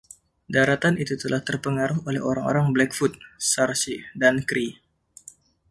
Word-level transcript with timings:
Daratan 0.55 0.95
itu 1.03 1.13
telah 1.23 1.41
terpengaruh 1.47 2.01
oleh 2.09 2.21
orang-orang 2.29 2.67
Blackfoot, 2.75 3.13
Sarcee 3.51 4.01
dan 4.21 4.35
Cree. 4.49 4.73